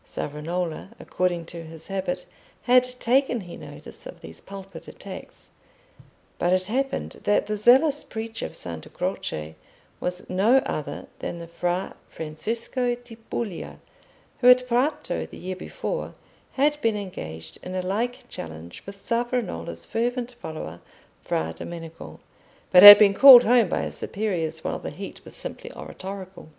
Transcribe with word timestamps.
Savonarola, 0.03 0.89
according 0.99 1.45
to 1.45 1.61
his 1.61 1.85
habit, 1.85 2.25
had 2.63 2.81
taken 2.81 3.37
no 3.37 3.55
notice 3.69 4.07
of 4.07 4.19
these 4.21 4.41
pulpit 4.41 4.87
attacks. 4.87 5.51
But 6.39 6.51
it 6.53 6.65
happened 6.65 7.21
that 7.25 7.45
the 7.45 7.55
zealous 7.55 8.03
preacher 8.03 8.47
of 8.47 8.55
Santa 8.55 8.89
Croce 8.89 9.53
was 9.99 10.27
no 10.27 10.57
other 10.65 11.05
than 11.19 11.37
the 11.37 11.45
Fra 11.45 11.95
Francesco 12.09 12.95
di 12.95 13.15
Puglia, 13.15 13.77
who 14.39 14.49
at 14.49 14.67
Prato 14.67 15.27
the 15.27 15.37
year 15.37 15.55
before 15.55 16.15
had 16.53 16.81
been 16.81 16.97
engaged 16.97 17.59
in 17.61 17.75
a 17.75 17.83
like 17.85 18.27
challenge 18.27 18.81
with 18.87 18.97
Savonarola's 18.97 19.85
fervent 19.85 20.31
follower 20.41 20.79
Fra 21.23 21.53
Domenico, 21.55 22.19
but 22.71 22.81
had 22.81 22.97
been 22.97 23.13
called 23.13 23.43
home 23.43 23.69
by 23.69 23.83
his 23.83 23.97
superiors 23.99 24.63
while 24.63 24.79
the 24.79 24.89
heat 24.89 25.23
was 25.23 25.35
simply 25.35 25.71
oratorical. 25.73 26.49